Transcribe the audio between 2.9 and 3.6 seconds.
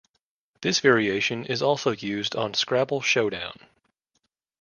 Showdown".